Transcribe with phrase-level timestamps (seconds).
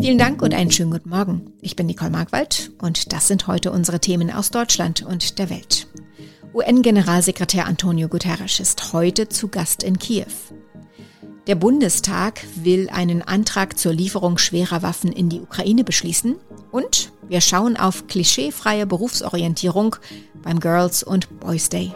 [0.00, 1.52] Vielen Dank und einen schönen guten Morgen.
[1.60, 5.88] Ich bin Nicole Markwald und das sind heute unsere Themen aus Deutschland und der Welt.
[6.54, 10.24] UN-Generalsekretär Antonio Guterres ist heute zu Gast in Kiew.
[11.46, 16.36] Der Bundestag will einen Antrag zur Lieferung schwerer Waffen in die Ukraine beschließen
[16.70, 19.96] und wir schauen auf klischeefreie Berufsorientierung
[20.42, 21.92] beim Girls und Boys Day.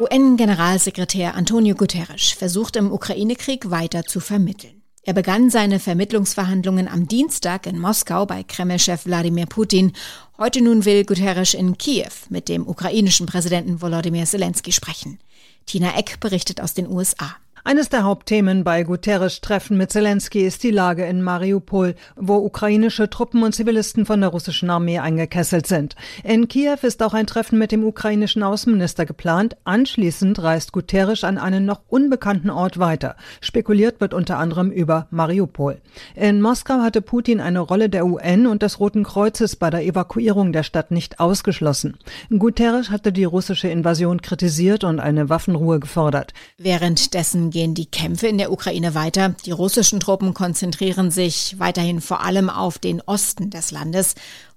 [0.00, 4.81] UN-Generalsekretär Antonio Guterres versucht im Ukraine-Krieg weiter zu vermitteln.
[5.04, 9.94] Er begann seine Vermittlungsverhandlungen am Dienstag in Moskau bei Kreml-Chef Wladimir Putin.
[10.38, 15.18] Heute nun will Guterres in Kiew mit dem ukrainischen Präsidenten Volodymyr Zelensky sprechen.
[15.66, 17.34] Tina Eck berichtet aus den USA.
[17.64, 23.44] Eines der Hauptthemen bei Guterres-Treffen mit Zelensky ist die Lage in Mariupol, wo ukrainische Truppen
[23.44, 25.94] und Zivilisten von der russischen Armee eingekesselt sind.
[26.24, 29.56] In Kiew ist auch ein Treffen mit dem ukrainischen Außenminister geplant.
[29.62, 33.14] Anschließend reist Guterres an einen noch unbekannten Ort weiter.
[33.40, 35.80] Spekuliert wird unter anderem über Mariupol.
[36.16, 40.52] In Moskau hatte Putin eine Rolle der UN und des Roten Kreuzes bei der Evakuierung
[40.52, 41.96] der Stadt nicht ausgeschlossen.
[42.36, 46.34] Guterres hatte die russische Invasion kritisiert und eine Waffenruhe gefordert.
[46.58, 49.36] Währenddessen gehen die Kämpfe in der Ukraine weiter.
[49.46, 54.14] Die russischen Truppen konzentrieren sich weiterhin vor allem auf den Osten des Landes.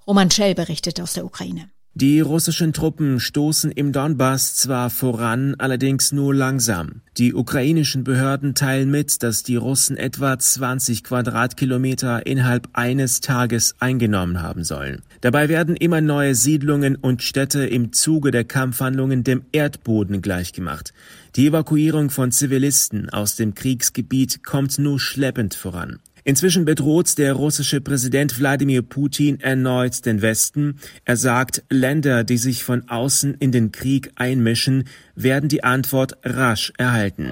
[0.08, 1.70] Roman Schell berichtet aus der Ukraine.
[1.98, 7.00] Die russischen Truppen stoßen im Donbass zwar voran, allerdings nur langsam.
[7.18, 14.42] Die ukrainischen Behörden teilen mit, dass die Russen etwa 20 Quadratkilometer innerhalb eines Tages eingenommen
[14.42, 15.04] haben sollen.
[15.22, 20.94] Dabei werden immer neue Siedlungen und Städte im Zuge der Kampfhandlungen dem Erdboden gleichgemacht.
[21.38, 26.00] Die Evakuierung von Zivilisten aus dem Kriegsgebiet kommt nur schleppend voran.
[26.28, 30.80] Inzwischen bedroht der russische Präsident Wladimir Putin erneut den Westen.
[31.06, 36.74] Er sagt, Länder, die sich von außen in den Krieg einmischen, werden die Antwort rasch
[36.80, 37.32] erhalten.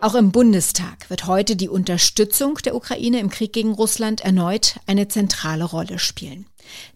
[0.00, 5.08] Auch im Bundestag wird heute die Unterstützung der Ukraine im Krieg gegen Russland erneut eine
[5.08, 6.46] zentrale Rolle spielen.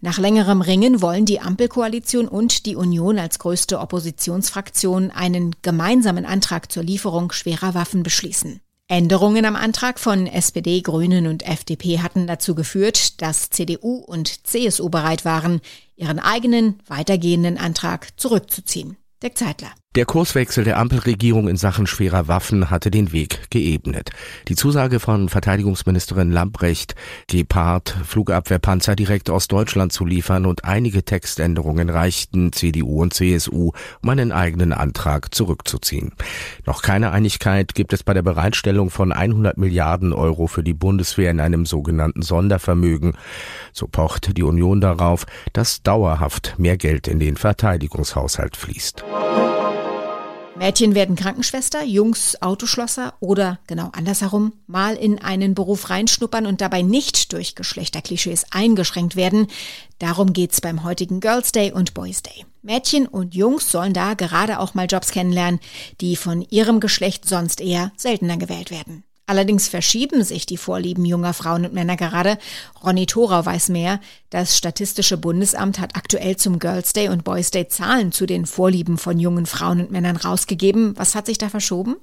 [0.00, 6.70] Nach längerem Ringen wollen die Ampelkoalition und die Union als größte Oppositionsfraktion einen gemeinsamen Antrag
[6.70, 8.60] zur Lieferung schwerer Waffen beschließen.
[8.92, 14.90] Änderungen am Antrag von SPD, Grünen und FDP hatten dazu geführt, dass CDU und CSU
[14.90, 15.62] bereit waren,
[15.96, 18.98] ihren eigenen weitergehenden Antrag zurückzuziehen.
[19.22, 19.70] Dirk Zeitler.
[19.94, 24.08] Der Kurswechsel der Ampelregierung in Sachen schwerer Waffen hatte den Weg geebnet.
[24.48, 26.94] Die Zusage von Verteidigungsministerin Lambrecht,
[27.26, 33.72] Gepard Flugabwehrpanzer direkt aus Deutschland zu liefern und einige Textänderungen reichten CDU und CSU,
[34.02, 36.12] um einen eigenen Antrag zurückzuziehen.
[36.64, 41.30] Noch keine Einigkeit gibt es bei der Bereitstellung von 100 Milliarden Euro für die Bundeswehr
[41.30, 43.12] in einem sogenannten Sondervermögen.
[43.74, 49.04] So pocht die Union darauf, dass dauerhaft mehr Geld in den Verteidigungshaushalt fließt.
[50.54, 56.82] Mädchen werden Krankenschwester, Jungs Autoschlosser oder genau andersherum mal in einen Beruf reinschnuppern und dabei
[56.82, 59.46] nicht durch Geschlechterklischees eingeschränkt werden.
[59.98, 62.44] Darum geht's beim heutigen Girls Day und Boys Day.
[62.60, 65.58] Mädchen und Jungs sollen da gerade auch mal Jobs kennenlernen,
[66.00, 69.04] die von ihrem Geschlecht sonst eher seltener gewählt werden.
[69.26, 72.38] Allerdings verschieben sich die Vorlieben junger Frauen und Männer gerade.
[72.82, 74.00] Ronny Thorau weiß mehr.
[74.30, 78.98] Das Statistische Bundesamt hat aktuell zum Girls Day und Boys Day Zahlen zu den Vorlieben
[78.98, 80.94] von jungen Frauen und Männern rausgegeben.
[80.96, 81.96] Was hat sich da verschoben?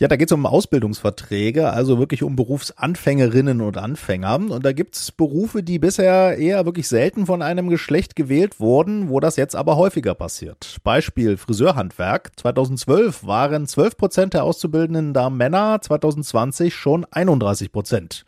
[0.00, 4.36] Ja, da geht es um Ausbildungsverträge, also wirklich um Berufsanfängerinnen und Anfänger.
[4.36, 9.20] Und da gibt's Berufe, die bisher eher wirklich selten von einem Geschlecht gewählt wurden, wo
[9.20, 10.78] das jetzt aber häufiger passiert.
[10.84, 12.32] Beispiel Friseurhandwerk.
[12.36, 18.24] 2012 waren 12 Prozent der Auszubildenden da Männer, 2020 schon 31 Prozent.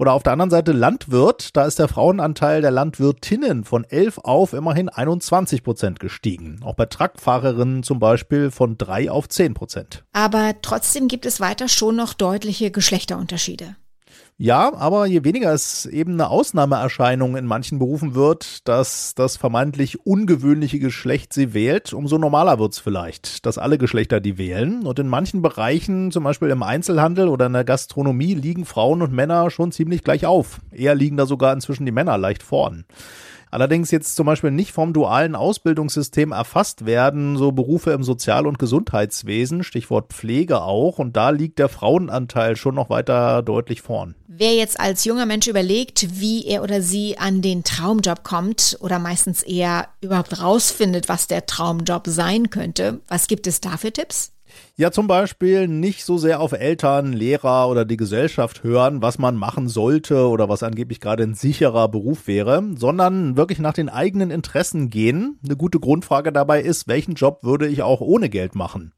[0.00, 4.54] Oder auf der anderen Seite Landwirt, da ist der Frauenanteil der Landwirtinnen von 11 auf
[4.54, 6.58] immerhin 21 Prozent gestiegen.
[6.64, 10.02] Auch bei Truckfahrerinnen zum Beispiel von 3 auf 10 Prozent.
[10.14, 13.76] Aber trotzdem gibt es weiter schon noch deutliche Geschlechterunterschiede.
[14.42, 20.06] Ja, aber je weniger es eben eine Ausnahmeerscheinung in manchen Berufen wird, dass das vermeintlich
[20.06, 24.86] ungewöhnliche Geschlecht sie wählt, umso normaler wird's vielleicht, dass alle Geschlechter die wählen.
[24.86, 29.12] Und in manchen Bereichen, zum Beispiel im Einzelhandel oder in der Gastronomie, liegen Frauen und
[29.12, 30.62] Männer schon ziemlich gleich auf.
[30.72, 32.86] Eher liegen da sogar inzwischen die Männer leicht vorn.
[33.50, 38.58] Allerdings jetzt zum Beispiel nicht vom dualen Ausbildungssystem erfasst werden, so Berufe im Sozial- und
[38.58, 44.14] Gesundheitswesen, Stichwort Pflege auch, und da liegt der Frauenanteil schon noch weiter deutlich vorn.
[44.28, 49.00] Wer jetzt als junger Mensch überlegt, wie er oder sie an den Traumjob kommt oder
[49.00, 54.32] meistens eher überhaupt rausfindet, was der Traumjob sein könnte, was gibt es da für Tipps?
[54.76, 59.36] Ja, zum Beispiel nicht so sehr auf Eltern, Lehrer oder die Gesellschaft hören, was man
[59.36, 64.30] machen sollte oder was angeblich gerade ein sicherer Beruf wäre, sondern wirklich nach den eigenen
[64.30, 65.38] Interessen gehen.
[65.44, 68.92] Eine gute Grundfrage dabei ist, welchen Job würde ich auch ohne Geld machen?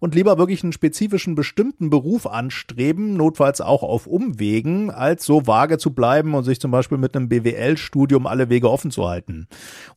[0.00, 5.78] Und lieber wirklich einen spezifischen bestimmten Beruf anstreben, notfalls auch auf Umwegen, als so vage
[5.78, 9.46] zu bleiben und sich zum Beispiel mit einem BWL-Studium alle Wege offen zu halten.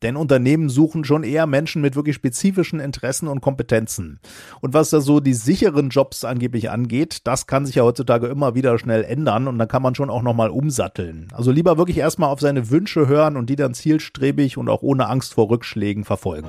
[0.01, 4.19] Denn Unternehmen suchen schon eher Menschen mit wirklich spezifischen Interessen und Kompetenzen.
[4.61, 8.55] Und was da so die sicheren Jobs angeblich angeht, das kann sich ja heutzutage immer
[8.55, 11.27] wieder schnell ändern und dann kann man schon auch nochmal umsatteln.
[11.33, 15.07] Also lieber wirklich erstmal auf seine Wünsche hören und die dann zielstrebig und auch ohne
[15.07, 16.47] Angst vor Rückschlägen verfolgen.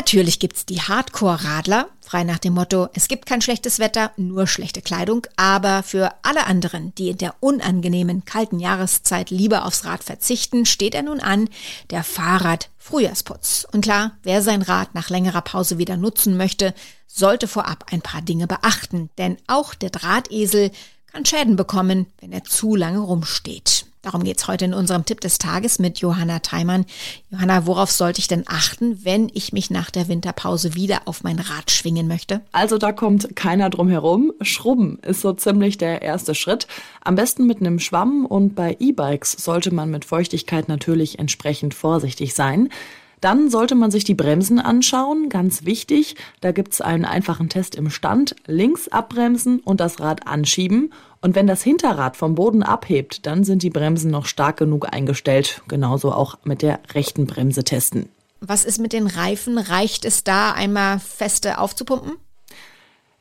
[0.00, 4.80] Natürlich gibt's die Hardcore-Radler, frei nach dem Motto, es gibt kein schlechtes Wetter, nur schlechte
[4.80, 10.64] Kleidung, aber für alle anderen, die in der unangenehmen kalten Jahreszeit lieber aufs Rad verzichten,
[10.64, 11.50] steht er nun an,
[11.90, 13.66] der Fahrrad-Frühjahrsputz.
[13.72, 16.72] Und klar, wer sein Rad nach längerer Pause wieder nutzen möchte,
[17.06, 20.70] sollte vorab ein paar Dinge beachten, denn auch der Drahtesel
[21.12, 23.84] kann Schäden bekommen, wenn er zu lange rumsteht.
[24.02, 26.86] Darum geht's heute in unserem Tipp des Tages mit Johanna Theimann.
[27.30, 31.38] Johanna, worauf sollte ich denn achten, wenn ich mich nach der Winterpause wieder auf mein
[31.38, 32.40] Rad schwingen möchte?
[32.50, 34.32] Also da kommt keiner drum herum.
[34.40, 36.66] Schrubben ist so ziemlich der erste Schritt.
[37.02, 42.34] Am besten mit einem Schwamm und bei E-Bikes sollte man mit Feuchtigkeit natürlich entsprechend vorsichtig
[42.34, 42.70] sein.
[43.20, 46.16] Dann sollte man sich die Bremsen anschauen, ganz wichtig.
[46.40, 48.34] Da gibt's einen einfachen Test im Stand.
[48.46, 50.92] Links abbremsen und das Rad anschieben.
[51.20, 55.62] Und wenn das Hinterrad vom Boden abhebt, dann sind die Bremsen noch stark genug eingestellt.
[55.68, 58.08] Genauso auch mit der rechten Bremse testen.
[58.40, 59.58] Was ist mit den Reifen?
[59.58, 62.12] Reicht es da einmal feste aufzupumpen?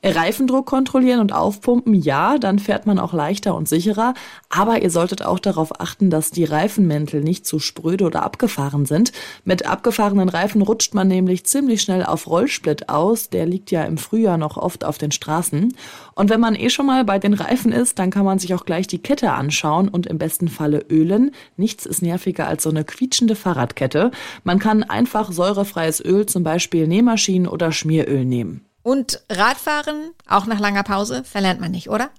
[0.01, 4.13] Reifendruck kontrollieren und aufpumpen, ja, dann fährt man auch leichter und sicherer.
[4.47, 9.11] Aber ihr solltet auch darauf achten, dass die Reifenmäntel nicht zu spröde oder abgefahren sind.
[9.43, 13.29] Mit abgefahrenen Reifen rutscht man nämlich ziemlich schnell auf Rollsplit aus.
[13.29, 15.75] Der liegt ja im Frühjahr noch oft auf den Straßen.
[16.15, 18.63] Und wenn man eh schon mal bei den Reifen ist, dann kann man sich auch
[18.63, 21.31] gleich die Kette anschauen und im besten Falle ölen.
[21.57, 24.11] Nichts ist nerviger als so eine quietschende Fahrradkette.
[24.45, 28.68] Man kann einfach säurefreies Öl, zum Beispiel Nähmaschinen oder Schmieröl nehmen.
[28.89, 32.09] Und Radfahren, auch nach langer Pause, verlernt man nicht, oder?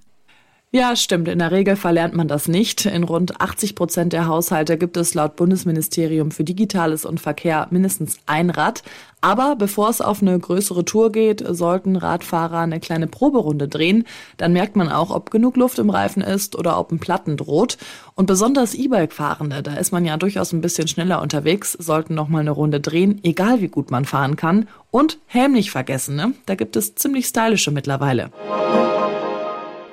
[0.73, 1.27] Ja, stimmt.
[1.27, 2.85] In der Regel verlernt man das nicht.
[2.85, 8.19] In rund 80 Prozent der Haushalte gibt es laut Bundesministerium für Digitales und Verkehr mindestens
[8.25, 8.81] ein Rad.
[9.19, 14.05] Aber bevor es auf eine größere Tour geht, sollten Radfahrer eine kleine Proberunde drehen.
[14.37, 17.77] Dann merkt man auch, ob genug Luft im Reifen ist oder ob ein Platten droht.
[18.15, 22.39] Und besonders E-Bike-Fahrende, da ist man ja durchaus ein bisschen schneller unterwegs, sollten noch mal
[22.39, 24.69] eine Runde drehen, egal wie gut man fahren kann.
[24.89, 26.33] Und Helm nicht vergessen, ne?
[26.45, 28.31] Da gibt es ziemlich stylische mittlerweile.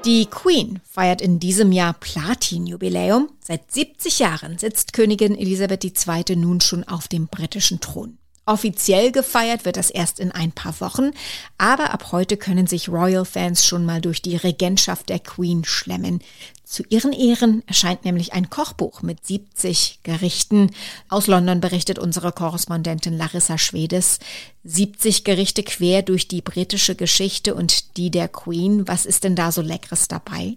[0.05, 3.31] Die Queen feiert in diesem Jahr Platin-Jubiläum.
[3.41, 6.37] Seit 70 Jahren sitzt Königin Elisabeth II.
[6.37, 8.17] nun schon auf dem britischen Thron.
[8.49, 11.11] Offiziell gefeiert wird das erst in ein paar Wochen,
[11.59, 16.21] aber ab heute können sich Royal-Fans schon mal durch die Regentschaft der Queen schlemmen.
[16.65, 20.71] Zu ihren Ehren erscheint nämlich ein Kochbuch mit 70 Gerichten.
[21.11, 24.19] Aus London berichtet unsere Korrespondentin Larissa Schwedes.
[24.65, 28.89] 70 Gerichte quer durch die britische Geschichte und die der Queen.
[28.89, 30.57] Was ist denn da so Leckeres dabei?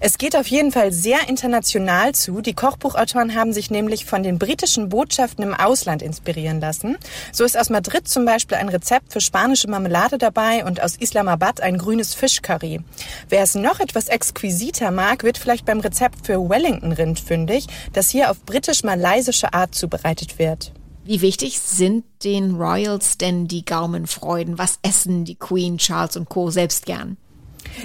[0.00, 2.40] Es geht auf jeden Fall sehr international zu.
[2.40, 6.96] Die Kochbuchautoren haben sich nämlich von den britischen Botschaften im Ausland inspirieren lassen.
[7.32, 11.60] So ist aus Madrid zum Beispiel ein Rezept für spanische Marmelade dabei und aus Islamabad
[11.60, 12.80] ein grünes Fischcurry.
[13.28, 18.30] Wer es noch etwas exquisiter mag, wird vielleicht beim Rezept für Wellington-Rind fündig, das hier
[18.30, 20.72] auf britisch-malaysische Art zubereitet wird.
[21.04, 24.58] Wie wichtig sind den Royals denn die Gaumenfreuden?
[24.58, 26.50] Was essen die Queen, Charles und Co.
[26.50, 27.16] selbst gern?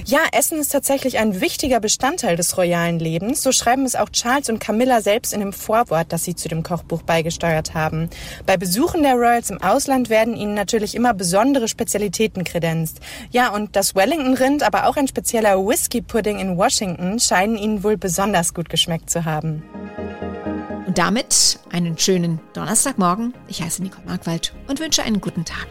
[0.06, 3.43] Ja, Essen ist tatsächlich ein wichtiger Bestandteil des royalen Lebens.
[3.43, 6.63] So schreiben es auch Charles und Camilla selbst in dem Vorwort, das sie zu dem
[6.63, 8.10] Kochbuch beigesteuert haben.
[8.46, 13.00] Bei Besuchen der Royals im Ausland werden ihnen natürlich immer besondere Spezialitäten kredenzt.
[13.31, 18.53] Ja, und das Wellington-Rind, aber auch ein spezieller Whisky-Pudding in Washington scheinen ihnen wohl besonders
[18.53, 19.63] gut geschmeckt zu haben.
[20.86, 23.34] Und damit einen schönen Donnerstagmorgen.
[23.48, 25.67] Ich heiße Nicole Markwald und wünsche einen guten Tag.